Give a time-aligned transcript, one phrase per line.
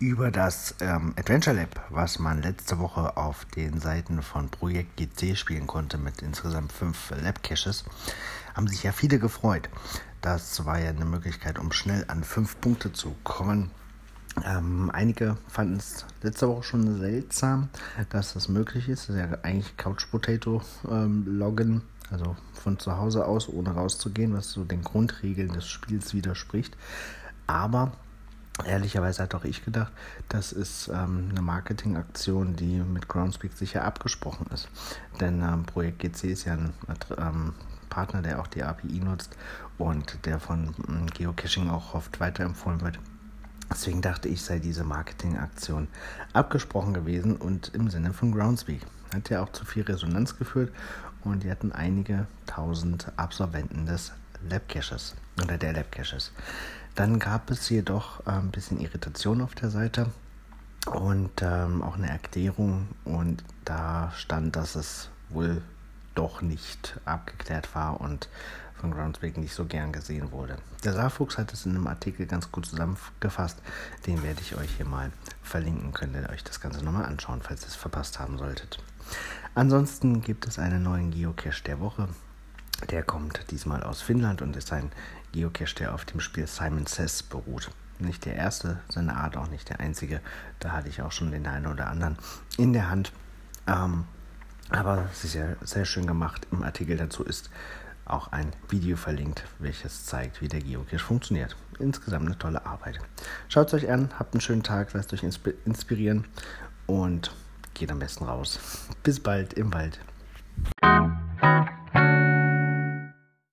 [0.00, 5.36] über das ähm, Adventure Lab, was man letzte Woche auf den Seiten von Projekt GC
[5.36, 7.84] spielen konnte mit insgesamt fünf Lab-Caches,
[8.54, 9.68] haben sich ja viele gefreut.
[10.20, 13.72] Das war ja eine Möglichkeit, um schnell an fünf Punkte zu kommen.
[14.44, 17.68] Ähm, einige fanden es letzte Woche schon seltsam,
[18.10, 19.08] dass das möglich ist.
[19.08, 24.32] Das ist ja eigentlich Couch Potato ähm, Login, also von zu Hause aus, ohne rauszugehen,
[24.32, 26.76] was so den Grundregeln des Spiels widerspricht.
[27.48, 27.92] Aber
[28.66, 29.92] Ehrlicherweise hat auch ich gedacht,
[30.28, 34.68] das ist ähm, eine Marketingaktion, die mit Groundspeak sicher abgesprochen ist.
[35.20, 36.72] Denn ähm, Projekt GC ist ja ein
[37.16, 37.54] ähm,
[37.88, 39.36] Partner, der auch die API nutzt
[39.78, 42.98] und der von ähm, Geocaching auch oft weiterempfohlen wird.
[43.70, 45.88] Deswegen dachte ich, sei diese Marketingaktion
[46.32, 48.80] abgesprochen gewesen und im Sinne von Groundspeak.
[49.14, 50.72] Hat ja auch zu viel Resonanz geführt
[51.22, 54.12] und die hatten einige tausend Absolventen des
[54.48, 56.32] Labcaches oder der Labcaches.
[56.94, 60.10] Dann gab es jedoch äh, ein bisschen Irritation auf der Seite
[60.86, 65.62] und ähm, auch eine Erklärung und da stand, dass es wohl
[66.14, 68.28] doch nicht abgeklärt war und
[68.74, 70.56] von Groundspeak nicht so gern gesehen wurde.
[70.84, 73.60] Der Saarfuchs hat es in einem Artikel ganz gut zusammengefasst.
[74.06, 75.10] Den werde ich euch hier mal
[75.42, 75.92] verlinken.
[75.92, 78.78] Könnt ihr euch das Ganze nochmal anschauen, falls ihr es verpasst haben solltet.
[79.54, 82.08] Ansonsten gibt es einen neuen Geocache der Woche.
[82.90, 84.92] Der kommt diesmal aus Finnland und ist ein
[85.32, 87.70] Geocache, der auf dem Spiel Simon Says beruht.
[87.98, 90.20] Nicht der erste seiner Art, auch nicht der einzige.
[90.60, 92.16] Da hatte ich auch schon den einen oder anderen
[92.56, 93.12] in der Hand.
[93.66, 94.04] Ähm,
[94.70, 96.46] aber ja sehr schön gemacht.
[96.52, 97.50] Im Artikel dazu ist
[98.04, 101.56] auch ein Video verlinkt, welches zeigt, wie der Geocache funktioniert.
[101.78, 102.98] Insgesamt eine tolle Arbeit.
[103.48, 106.24] Schaut es euch an, habt einen schönen Tag, lasst euch inspirieren
[106.86, 107.34] und
[107.74, 108.58] geht am besten raus.
[109.02, 110.00] Bis bald im Wald.